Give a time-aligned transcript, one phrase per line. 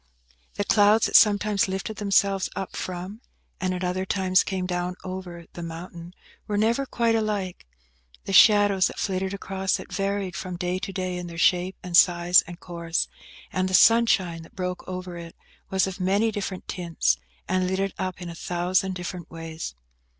[0.55, 3.21] The clouds that sometimes lifted themselves up from,
[3.59, 6.15] and at other times came down over, the mountain,
[6.47, 7.67] were never quite alike.
[8.25, 11.95] The shadows that flitted across it varied from day to day in their shape and
[11.95, 13.09] size and course;
[13.53, 15.35] and the sunshine that broke over it
[15.69, 19.75] was of many different tints, and lit it up in a thousand different ways.